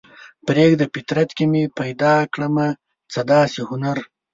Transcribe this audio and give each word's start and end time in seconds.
پریږده 0.45 0.85
فطرت 0.93 1.29
کې 1.37 1.45
مې 1.51 1.63
پیدا 1.79 2.13
کړمه 2.33 2.67
څه 3.13 3.21
داسې 3.31 3.59
هنر 3.69 3.97